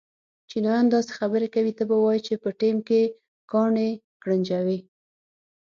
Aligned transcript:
چینایان 0.49 0.85
داسې 0.93 1.11
خبرې 1.19 1.47
کوي 1.55 1.73
ته 1.77 1.83
به 1.89 1.95
وایې 2.03 2.21
چې 2.27 2.33
په 2.43 2.49
ټېم 2.59 2.77
کې 2.87 3.01
کاڼي 3.51 3.89
گړنجوې. 4.23 4.79